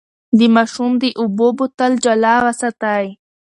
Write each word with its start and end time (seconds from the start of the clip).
د 0.37 0.39
ماشوم 0.55 0.91
د 1.01 1.03
اوبو 1.21 1.47
بوتل 1.57 1.91
جلا 2.03 2.35
وساتئ. 2.45 3.05